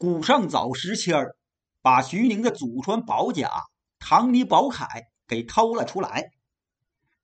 [0.00, 1.36] 古上早时迁儿
[1.82, 3.50] 把徐宁的祖传宝甲
[3.98, 4.88] 唐尼宝铠
[5.28, 6.30] 给偷了出来。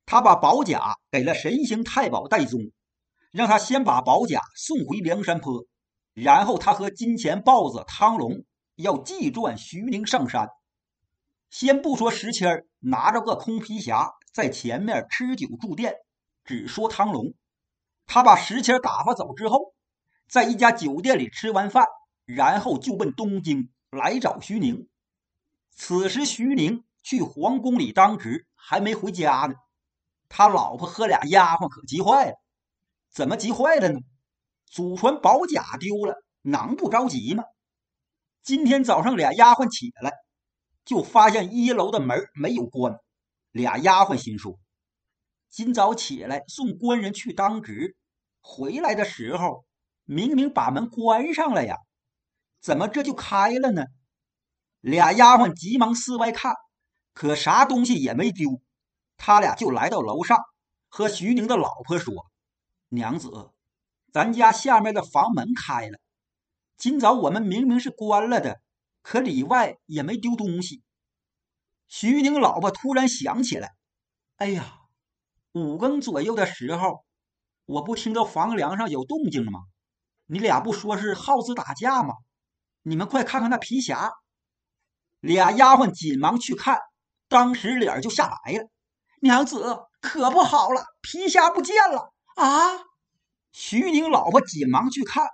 [0.04, 2.60] 他把宝甲给了神行太保戴宗，
[3.32, 5.64] 让他先把宝甲送回梁山坡，
[6.12, 8.44] 然后他和金钱豹子汤龙
[8.74, 10.46] 要继传徐宁上山。
[11.48, 15.94] 先不说石谦儿拿着个空皮匣在前面吃酒住店，
[16.44, 17.32] 只说汤龙，
[18.04, 19.72] 他把石谦打发走之后，
[20.28, 21.86] 在一家酒店里吃完饭。
[22.26, 24.88] 然后就奔东京来找徐宁。
[25.70, 29.54] 此时徐宁去皇宫里当值，还没回家呢。
[30.28, 32.34] 他老婆和俩丫鬟可急坏了。
[33.10, 34.00] 怎么急坏了呢？
[34.66, 37.44] 祖传宝甲丢了，能不着急吗？
[38.42, 40.12] 今天早上俩丫鬟起来，
[40.84, 42.98] 就发现一楼的门没有关。
[43.52, 44.58] 俩丫鬟心说：
[45.48, 47.96] 今早起来送官人去当值，
[48.40, 49.64] 回来的时候
[50.04, 51.76] 明明把门关上了呀。
[52.66, 53.84] 怎么这就开了呢？
[54.80, 56.52] 俩丫鬟急忙四外看，
[57.14, 58.60] 可啥东西也没丢。
[59.16, 60.36] 他俩就来到楼上，
[60.88, 62.12] 和徐宁的老婆说
[62.90, 63.52] ：“娘子，
[64.12, 66.00] 咱家下面的房门开了。
[66.76, 68.60] 今早我们明明是关了的，
[69.00, 70.82] 可里外也没丢东西。”
[71.86, 73.76] 徐宁老婆突然想起来
[74.38, 74.80] ：“哎呀，
[75.52, 77.04] 五更左右的时候，
[77.64, 79.60] 我不听到房梁上有动静吗？
[80.24, 82.12] 你俩不说是耗子打架吗？”
[82.88, 84.12] 你们快看看那皮匣！
[85.18, 86.78] 俩丫鬟紧忙去看，
[87.28, 88.68] 当时脸就吓白了。
[89.22, 92.84] 娘子可不好了，皮匣不见了啊！
[93.50, 95.26] 徐宁老婆紧忙去看，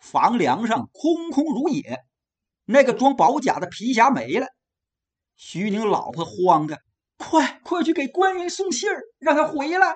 [0.00, 2.00] 房梁上空空如也，
[2.64, 4.48] 那个装宝甲的皮匣没了。
[5.36, 6.80] 徐宁老婆慌的，
[7.18, 9.94] 快快去给官人送信儿，让他回来。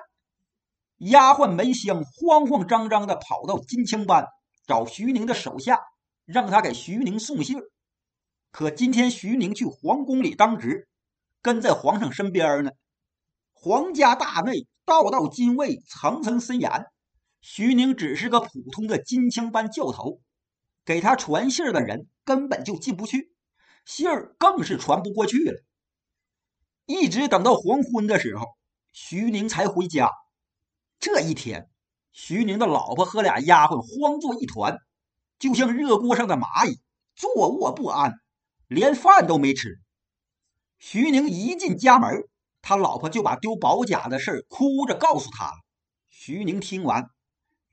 [0.99, 4.25] 丫鬟梅香慌慌张张的跑到金枪班
[4.65, 5.77] 找徐宁的手下。
[6.31, 7.63] 让他给徐宁送信儿
[8.51, 10.87] 可今天徐宁去皇宫里当值，
[11.41, 12.71] 跟在皇上身边呢。
[13.51, 16.85] 皇家大内，道道禁卫，层层森严。
[17.41, 20.21] 徐宁只是个普通的金枪班教头，
[20.85, 23.33] 给他传信儿的人根本就进不去，
[23.85, 25.61] 信儿更是传不过去了。
[26.85, 28.45] 一直等到黄昏的时候，
[28.93, 30.09] 徐宁才回家。
[30.97, 31.69] 这一天，
[32.13, 34.77] 徐宁的老婆和俩丫鬟慌作一团。
[35.41, 36.79] 就像热锅上的蚂蚁，
[37.15, 38.13] 坐卧不安，
[38.67, 39.81] 连饭都没吃。
[40.77, 42.29] 徐宁一进家门，
[42.61, 45.57] 他老婆就把丢宝甲的事哭着告诉他了。
[46.09, 47.09] 徐宁听完，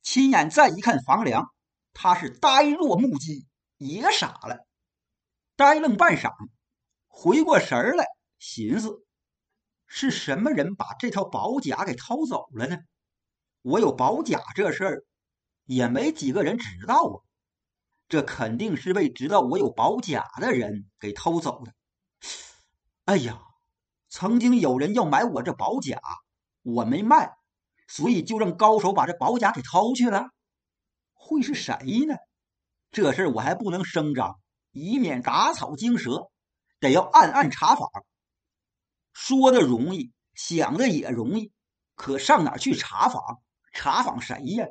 [0.01, 1.45] 亲眼再一看房梁，
[1.93, 3.47] 他是呆若木鸡，
[3.77, 4.67] 也傻了，
[5.55, 6.33] 呆愣半晌，
[7.07, 8.07] 回过神来，
[8.39, 9.05] 寻思：
[9.85, 12.79] 是什么人把这套宝甲给偷走了呢？
[13.61, 15.05] 我有宝甲这事儿，
[15.67, 17.28] 也没几个人知道啊。
[18.09, 21.75] 这肯定是被知道我有宝甲的人给偷走的。
[23.05, 23.39] 哎呀，
[24.09, 26.01] 曾经有人要买我这宝甲，
[26.63, 27.37] 我没卖，
[27.87, 30.31] 所以就让高手把这宝甲给偷去了。
[31.13, 31.75] 会是谁
[32.07, 32.15] 呢？
[32.91, 34.41] 这事我还不能声张，
[34.73, 36.31] 以免打草惊蛇，
[36.81, 37.91] 得要暗暗查访。
[39.13, 41.53] 说的容易，想的也容易，
[41.95, 43.43] 可上哪去查访？
[43.75, 44.67] 查访谁呀？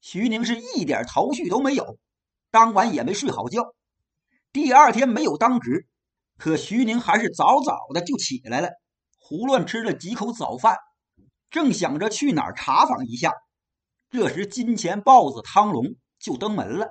[0.00, 1.98] 徐宁是一点头绪都没有。
[2.52, 3.74] 当晚也没睡好觉，
[4.52, 5.88] 第二天没有当值，
[6.36, 8.68] 可徐宁还是早早的就起来了，
[9.18, 10.76] 胡乱吃了几口早饭，
[11.48, 13.32] 正想着去哪儿查访一下，
[14.10, 16.90] 这时金钱豹子汤龙就登门了。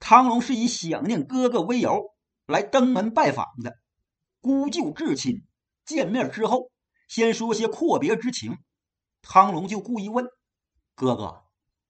[0.00, 2.10] 汤龙是以想念哥哥为由
[2.46, 3.76] 来登门拜访的，
[4.40, 5.44] 姑舅至亲
[5.84, 6.72] 见面之后，
[7.06, 8.58] 先说些阔别之情，
[9.22, 10.26] 汤龙就故意问
[10.96, 11.44] ：“哥哥，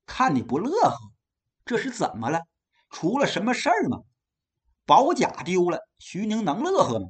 [0.05, 0.95] 看你不乐呵，
[1.65, 2.41] 这是怎么了？”
[2.97, 3.99] 出了什么事儿吗？
[4.87, 7.09] 宝甲丢了，徐宁能乐呵吗？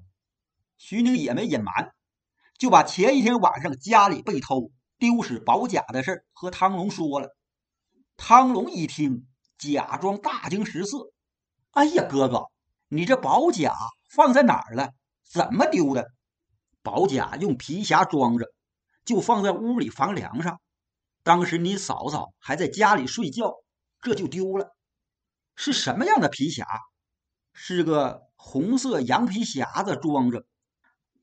[0.77, 1.95] 徐宁也没隐瞒，
[2.59, 7.37] 就把前一天晚上家里被偷、丢失宝甲的事和汤龙说了。
[8.17, 11.13] 汤龙一听，假装大惊失色
[11.71, 12.47] ：“哎呀，哥哥，
[12.89, 13.73] 你这宝甲
[14.11, 14.91] 放在哪儿了？
[15.23, 16.09] 怎么丢的？”
[16.83, 18.53] 宝甲用皮匣装着，
[19.05, 20.61] 就放在屋里房梁上。
[21.23, 23.55] 当时你嫂嫂还在家里睡觉，
[24.01, 24.76] 这就丢了。
[25.57, 26.65] 是什么样的皮匣？
[27.53, 30.45] 是个红色羊皮匣子，装着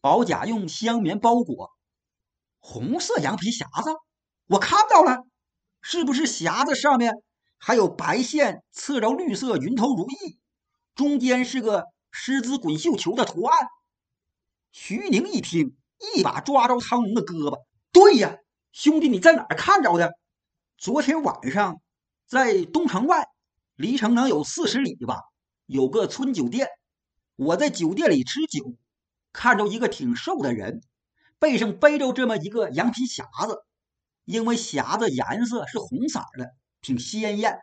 [0.01, 1.71] 宝甲，用香棉包裹。
[2.59, 3.91] 红色羊皮匣子，
[4.47, 5.19] 我看到了，
[5.81, 7.13] 是不是匣子上面
[7.59, 10.39] 还有白线刺着绿色云头如意，
[10.95, 13.67] 中间是个狮子滚绣球的图案？
[14.71, 15.77] 徐宁一听，
[16.15, 17.61] 一把抓着汤龙的胳膊
[17.93, 18.37] ：“对呀，
[18.71, 20.11] 兄弟，你在哪儿看着的？
[20.77, 21.79] 昨天晚上
[22.25, 23.27] 在东城外。”
[23.83, 25.19] 离城能有四十里吧？
[25.65, 26.69] 有个村酒店，
[27.35, 28.77] 我在酒店里吃酒，
[29.33, 30.81] 看着一个挺瘦的人，
[31.37, 33.65] 背上背着这么一个羊皮匣子，
[34.23, 37.59] 因为匣子颜色是红色的，挺鲜艳。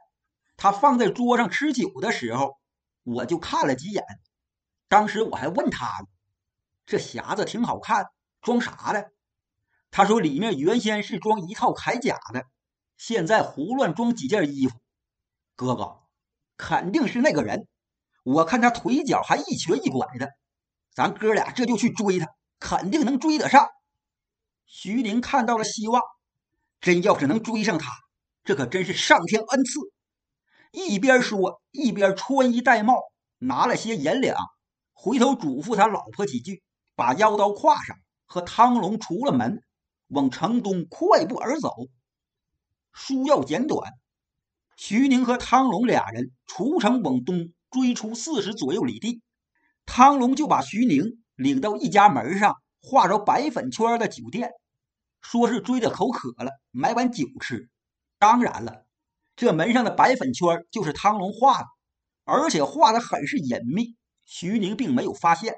[0.59, 2.59] 他放在桌上吃酒的时候，
[3.03, 4.05] 我就看了几眼。
[4.89, 6.05] 当时我还问他
[6.85, 8.09] ：“这匣子挺好看，
[8.43, 9.11] 装啥的？”
[9.91, 12.45] 他说：“里面原先是装一套铠甲的，
[12.99, 14.77] 现在胡乱装几件衣服。”
[15.57, 16.00] 哥哥，
[16.61, 17.67] 肯定是那个人。
[18.23, 20.29] 我看他腿脚还一瘸一拐的，
[20.95, 22.29] 咱哥俩这就去追他，
[22.59, 23.67] 肯定能追得上。
[24.67, 26.03] 徐宁看到了希望，
[26.83, 27.91] 真要是能追上他，
[28.45, 29.81] 这可真是上天恩赐。
[30.71, 32.95] 一边说，一边穿衣戴帽，
[33.39, 34.37] 拿了些银两，
[34.93, 36.63] 回头嘱咐他老婆几句，
[36.95, 37.97] 把腰刀挎上，
[38.27, 39.63] 和汤龙出了门，
[40.09, 41.75] 往城东快步而走。
[42.93, 43.93] 书要简短，
[44.83, 49.21] 徐宁和汤龙俩人出城往东追出四十左右里地，
[49.85, 54.53] 汤龙就把徐宁领到一家门上画着白粉圈的酒店，
[55.21, 57.69] 说是追得口渴了，买碗酒吃。
[58.19, 58.87] 当然了。
[59.37, 61.67] 这门上的白粉圈就是汤龙画的，
[62.25, 65.57] 而且画的很是隐秘，徐宁并没有发现。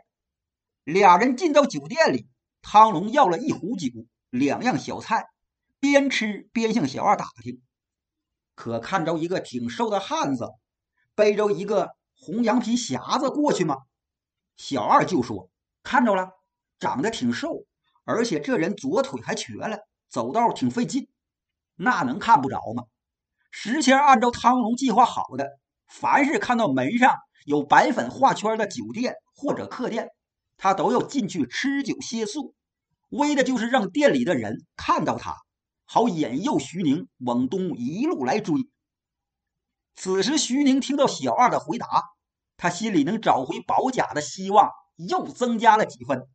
[0.82, 2.26] 俩人进到酒店里，
[2.60, 3.86] 汤龙要了一壶酒，
[4.30, 5.26] 两样小菜，
[5.78, 7.62] 边吃边向小二打听，
[8.62, 10.48] 可看着一个挺瘦的汉子，
[11.16, 13.78] 背着一个红羊皮匣子过去吗？
[14.56, 15.50] 小二就说
[15.82, 16.30] 看着了，
[16.78, 17.64] 长得挺瘦，
[18.04, 21.08] 而且这人左腿还瘸了，走道挺费劲，
[21.74, 22.84] 那能看不着吗？
[23.50, 30.10] 石谦按照汤龙计划好的，凡是看到门上有白粉画圈的酒店或者客店，
[30.56, 32.54] 他都要进去吃酒歇宿，
[33.08, 35.34] 为的就是让店里的人看到他，
[35.84, 38.68] 好引诱徐宁往东一路来追。
[39.94, 41.86] 此时，徐宁听到小二的回答，
[42.56, 46.28] 他心里能找回宝甲的希望又增加了几分。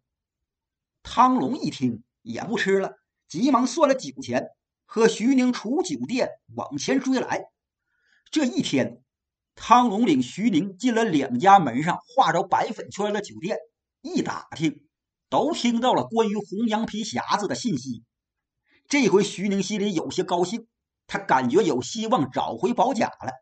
[1.03, 2.93] 汤龙一听也不吃了，
[3.27, 4.47] 急忙算了酒钱。
[4.89, 7.43] 和徐宁出酒店往前追来，
[8.31, 9.03] 这一天，
[9.53, 13.57] 汤龙领徐宁进了两家门上画着白粉圈的酒店，
[14.01, 14.87] 一打听，
[15.27, 18.05] 都听到了关于红羊皮匣子的信息。
[18.87, 20.67] 这回徐宁心里有些高兴，
[21.07, 23.33] 他感觉有希望找回宝甲了。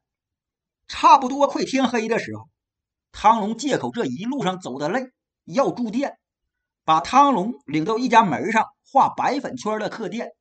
[0.87, 2.49] 差不多快天黑的时候，
[3.11, 5.11] 汤龙借口这一路上走的累，
[5.43, 6.17] 要住店，
[6.83, 10.31] 把汤龙领到一家门上画白粉圈的客店。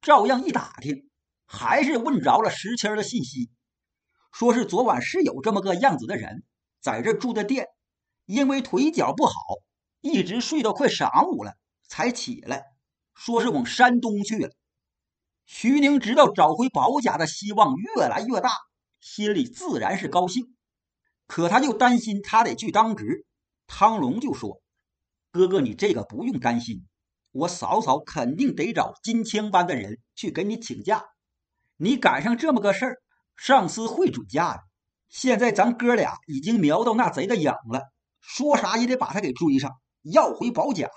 [0.00, 1.08] 照样一打听，
[1.46, 3.50] 还是问着了石谦的信息，
[4.30, 6.44] 说是昨晚是有这么个样子的人
[6.80, 7.66] 在这住的店，
[8.24, 9.32] 因为腿脚不好，
[10.00, 11.54] 一直睡到快晌午了
[11.88, 12.64] 才起来，
[13.16, 14.50] 说是往山东去了。
[15.46, 18.50] 徐宁知道找回宝甲的希望越来越大，
[19.00, 20.54] 心里自然是高兴，
[21.26, 23.24] 可他就担心他得去当值。
[23.66, 24.60] 汤龙就说
[25.32, 26.86] ：“哥哥，你这个不用担心。”
[27.32, 31.04] 我嫂嫂肯定得找金枪班的人去给你请假，
[31.76, 32.96] 你赶上这么个事儿，
[33.36, 34.62] 上司会准假的。
[35.10, 37.82] 现在咱哥俩已经瞄到那贼的影了，
[38.20, 39.70] 说啥也得把他给追上，
[40.02, 40.88] 要回宝甲，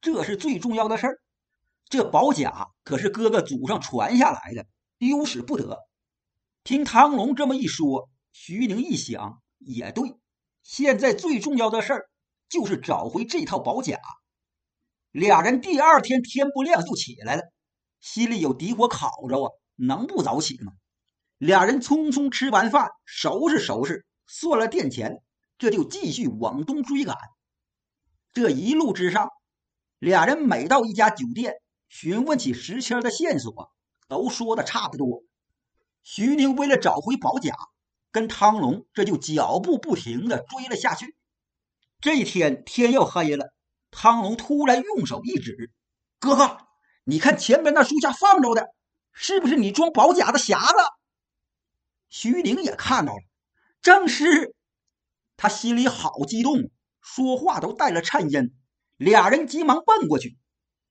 [0.00, 1.20] 这是最重要的事儿。
[1.88, 4.66] 这宝甲可是哥哥祖上传下来的，
[4.98, 5.78] 丢失不得。
[6.62, 10.16] 听唐龙这么一说，徐宁一想也对，
[10.62, 12.10] 现在最重要的事儿
[12.48, 13.98] 就是找回这套宝甲。
[15.10, 17.42] 俩人第二天天不亮就起来了，
[18.00, 20.72] 心里有底火烤着啊，能不早起吗？
[21.38, 25.22] 俩人匆匆吃完饭，收拾收拾，算了店钱，
[25.56, 27.16] 这就继续往东追赶。
[28.34, 29.30] 这一路之上，
[29.98, 31.54] 俩人每到一家酒店，
[31.88, 33.72] 询问起石谦的线索，
[34.08, 35.22] 都说的差不多。
[36.02, 37.54] 徐宁为了找回宝甲，
[38.10, 41.16] 跟汤龙这就脚步不停的追了下去。
[42.00, 43.52] 这天天要黑了。
[43.90, 45.72] 汤龙突然用手一指
[46.20, 46.58] ：“哥哥，
[47.04, 48.68] 你看前面那树下放着的，
[49.12, 50.74] 是不是你装宝甲的匣子？”
[52.10, 53.22] 徐宁也看到了，
[53.80, 54.54] 正是。
[55.36, 58.54] 他心里好激动，说话都带了颤音。
[58.96, 60.36] 俩人急忙奔过去，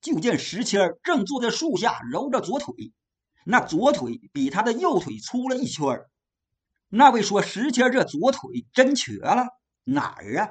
[0.02, 2.74] 就见石谦正坐在树下揉着左腿，
[3.46, 5.86] 那左腿比他的右腿粗了一圈
[6.90, 9.48] 那位说：“石谦这左腿真瘸了，
[9.84, 10.50] 哪儿啊？”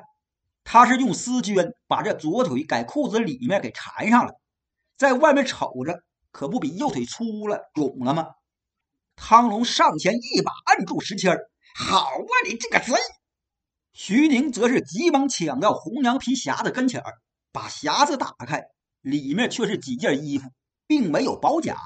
[0.64, 4.32] 他是用丝绢把这左腿改裤子里面给缠上了，
[4.98, 8.26] 在外面瞅着可不比右腿粗了、肿了吗？
[9.14, 11.38] 汤龙上前一把按住石谦
[11.74, 12.92] 好啊，你这个贼！”
[13.94, 17.02] 徐宁则是急忙抢到红娘皮匣子跟前
[17.50, 18.66] 把匣子打开，
[19.06, 20.50] 里面却是几件衣服，
[20.88, 21.76] 并没有宝甲。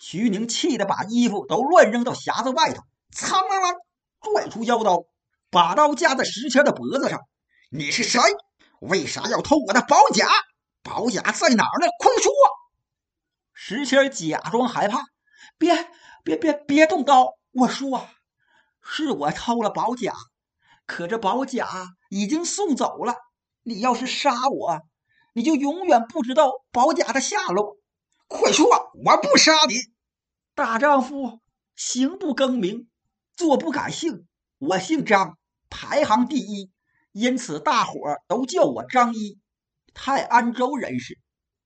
[0.00, 3.76] 徐宁气得把衣服都乱扔到匣子外头，苍啷啷
[4.18, 5.04] 拽出腰刀，
[5.50, 7.20] 把刀架在石谦的脖子上。
[7.70, 8.20] 你是谁？
[8.80, 10.26] 为啥要偷我的宝甲？
[10.82, 11.86] 宝甲在哪儿呢？
[12.00, 12.32] 快说！
[13.52, 15.04] 石谦假装害怕，
[15.58, 15.88] 别
[16.24, 17.34] 别别别动刀！
[17.52, 18.08] 我说，
[18.82, 20.12] 是我偷了宝甲，
[20.86, 21.68] 可这宝甲
[22.10, 23.14] 已经送走了。
[23.62, 24.80] 你要是杀我，
[25.32, 27.76] 你就永远不知道宝甲的下落。
[28.26, 28.68] 快说，
[29.04, 29.74] 我不杀你！
[30.54, 31.40] 大丈夫，
[31.76, 32.88] 行不更名，
[33.36, 34.26] 坐不改姓。
[34.58, 35.38] 我姓张，
[35.70, 36.70] 排行第一，
[37.12, 37.94] 因此大伙
[38.26, 39.38] 都叫我张一。
[39.94, 41.18] 泰安州人士，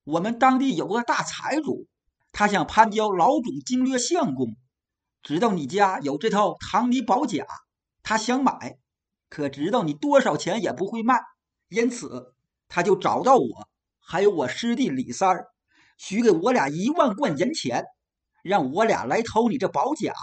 [0.04, 1.86] 我们当地有个大财主，
[2.32, 4.56] 他想攀交老总经略相公，
[5.22, 7.46] 知道你家有这套唐尼宝甲，
[8.02, 8.78] 他想买，
[9.28, 11.20] 可知道你多少钱也不会卖，
[11.68, 12.31] 因此
[12.74, 13.68] 他就找到我，
[14.00, 15.48] 还有我师弟李三儿，
[15.98, 17.84] 许给我俩一万贯银钱，
[18.42, 20.14] 让我俩来偷你这宝甲。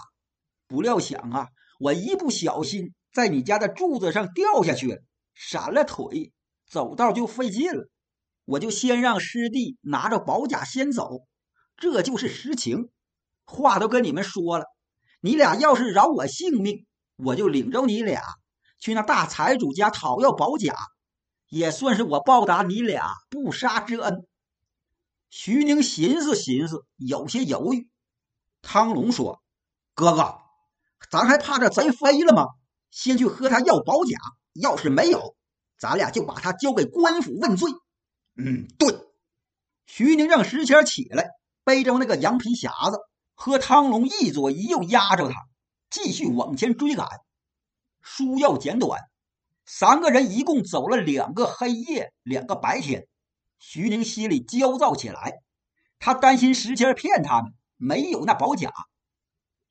[0.68, 1.50] 不料想啊！
[1.80, 4.98] 我一不小心在你家的柱子上掉下去了，
[5.36, 6.34] 闪了腿，
[6.68, 7.88] 走道就费劲了。
[8.46, 11.28] 我就先让师弟拿着宝甲先走，
[11.78, 12.90] 这就是实情。
[13.46, 14.66] 话都跟你们说了，
[15.22, 16.88] 你俩要是饶我性命，
[17.18, 18.24] 我就领着你俩
[18.80, 20.76] 去那大财主家讨要宝甲，
[21.50, 24.26] 也算是我报答你俩不杀之恩。
[25.30, 27.90] 徐宁寻思寻思，有些犹豫。
[28.62, 29.42] 汤龙说
[29.94, 30.40] ：“哥哥。”
[31.10, 32.48] 咱还怕这贼飞了吗？
[32.92, 34.18] 先去和他要宝甲，
[34.54, 35.36] 要是没有，
[35.78, 37.72] 咱俩就把他交给官府问罪。
[38.36, 39.00] 嗯，对。
[39.86, 41.30] 徐宁让石谦起来，
[41.64, 43.00] 背着那个羊皮匣子，
[43.34, 45.36] 和汤龙一左一右压着他，
[45.90, 47.08] 继续往前追赶。
[48.02, 49.00] 书要简短，
[49.72, 53.08] 三个人一共走了两个黑夜，两个白天。
[53.60, 55.44] 徐宁心里焦躁起来，
[56.00, 58.74] 他担心石谦骗他们，没有那宝甲。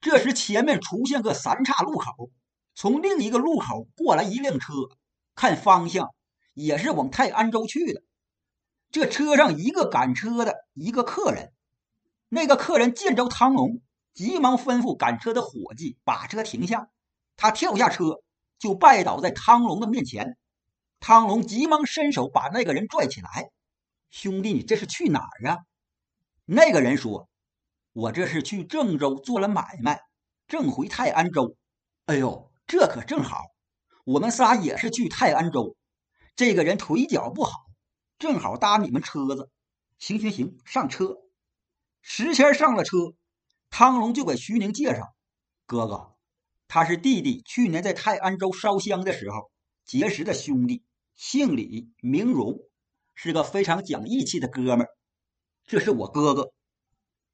[0.01, 2.31] 这时，前面出现个三岔路口，
[2.77, 4.73] 从另一个路口过来一辆车，
[5.35, 6.15] 看方向
[6.55, 8.01] 也是往泰安州去的。
[8.93, 11.53] 这车上一个赶车的，一个客人。
[12.29, 13.81] 那个客人见着汤龙，
[14.15, 16.89] 急忙吩咐赶车的伙计把车停下。
[17.37, 18.21] 他跳下车，
[18.59, 20.37] 就拜倒在汤龙的面前。
[21.01, 23.51] 汤龙急忙伸手把那个人拽起来
[24.11, 25.59] ：“兄弟，你这是去哪儿啊？”
[26.45, 27.29] 那个人说。
[27.95, 30.01] 我这是去郑州做了买卖，
[30.47, 31.57] 正回泰安州。
[32.05, 33.47] 哎呦，这可正好，
[34.05, 35.75] 我们仨也是去泰安州。
[36.37, 37.59] 这个人腿脚不好，
[38.17, 39.51] 正好搭你们车子。
[39.99, 41.17] 行行行，上车。
[42.03, 42.99] 石谦上了车，
[43.69, 45.13] 汤龙就给徐宁介绍
[45.67, 46.15] ：“哥哥，
[46.69, 49.51] 他是弟弟去年在泰安州烧香的时候
[49.85, 50.85] 结识的兄弟，
[51.17, 52.61] 姓李，名荣，
[53.15, 54.89] 是个非常讲义气的哥们儿。
[55.67, 56.53] 这是我哥哥。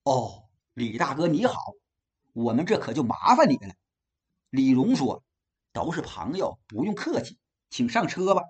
[0.04, 0.40] 哦。”
[0.74, 1.54] 李大哥你好，
[2.32, 3.74] 我们这可就麻烦你了。
[4.50, 5.22] 李荣说
[5.72, 7.38] ：“都是朋友，不用客气，
[7.70, 8.42] 请上车吧。”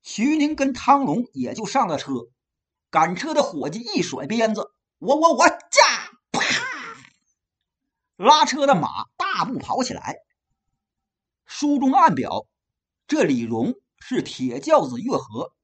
[0.00, 2.14] 徐宁跟汤龙也就上了车。
[2.88, 5.58] 赶车的伙计一甩鞭子：“我我我驾！”
[6.32, 6.40] 啪！
[8.16, 9.04] 拉车的马
[9.40, 10.16] 大步跑起来。
[11.46, 12.46] 书中暗表，
[13.06, 15.54] 这李荣是铁轿子月河，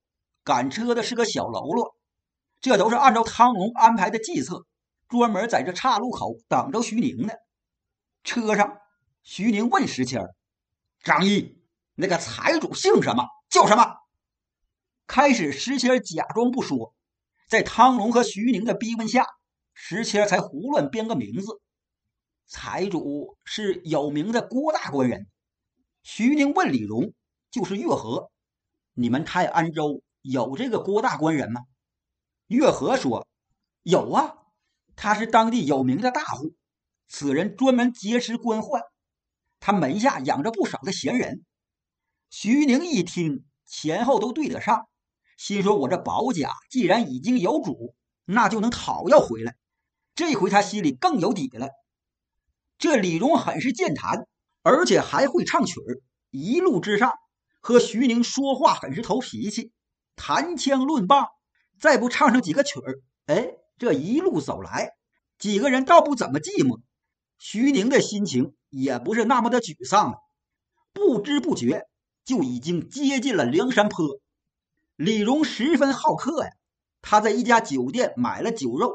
[0.43, 1.95] 赶车的是个小喽啰。
[2.63, 4.67] 这都是按照汤龙安排的计策。
[5.09, 7.35] 专门在这岔路口等着徐宁呢。
[8.25, 8.79] 车上，
[9.23, 10.23] 徐宁问石谦
[11.03, 11.63] 张毅，
[11.97, 13.27] 那个财主姓什么？
[13.51, 13.95] 叫什么？”
[15.07, 16.95] 开始，石谦假装不说，
[17.51, 19.27] 在汤龙和徐宁的逼问下，
[19.75, 21.61] 石谦才胡乱编个名字。
[22.47, 25.27] 财主是有名的郭大官人。
[26.05, 27.13] 徐宁问李荣
[27.51, 28.31] ：“就是月河，
[28.95, 31.63] 你们泰安州有这个郭大官人吗？”
[32.47, 33.27] 月河说
[33.83, 34.35] ：“有啊。”
[34.95, 36.55] 他是当地有名的大户，
[37.09, 38.81] 此人专门劫持官宦，
[39.61, 41.45] 他门下养着不少的闲人。
[42.31, 44.89] 徐宁一听，前后都对得上，
[45.37, 49.57] 心说：“我这宝甲既然已经有主，那就能讨要回来。”
[50.15, 51.69] 这回他心里更有底了。
[52.79, 54.27] 这李荣很是健谈，
[54.63, 57.13] 而且还会唱曲儿，一路之上
[57.61, 59.73] 和徐宁说话很是投脾气，
[60.17, 61.27] 谈枪论棒，
[61.81, 63.51] 再不唱上几个曲儿，哎。
[63.79, 64.93] 这一路走来，
[65.39, 66.81] 几个人倒不怎么寂寞。
[67.37, 70.17] 徐宁的心情也不是那么的沮丧了。
[70.95, 71.83] 不知不觉
[72.25, 74.19] 就已经接近了梁山坡。
[74.97, 76.51] 李荣十分好客呀，
[77.03, 78.95] 他在一家酒店买了酒肉，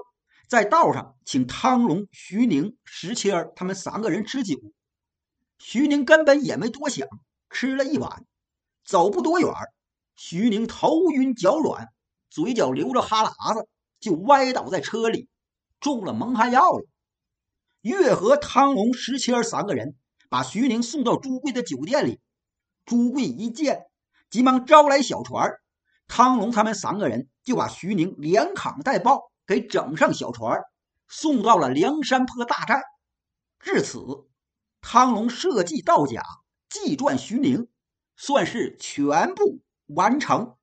[0.52, 4.60] 在道上请汤龙、徐宁、石谦他们三个人吃酒。
[5.58, 7.08] 徐宁根本也没多想，
[7.50, 8.26] 吃了一碗，
[8.84, 9.50] 走不多远，
[10.18, 11.88] 徐宁头晕脚软，
[12.30, 13.66] 嘴角流着哈喇子。
[14.02, 15.30] 就歪倒在车里，
[15.80, 16.86] 中了蒙汗药了。
[17.80, 19.96] 月和汤龙、石谦三个人
[20.28, 22.20] 把徐宁送到朱贵的酒店里，
[22.84, 23.86] 朱贵一见，
[24.30, 25.50] 急忙招来小船
[26.10, 30.60] 汤龙他们三个人就把徐宁连扛带抱给整上小船
[31.08, 32.82] 送到了梁山坡大寨。
[33.60, 34.00] 至此，
[34.82, 36.24] 汤龙设计造假，
[36.70, 37.68] 计赚徐宁，
[38.16, 40.56] 算是全部完成。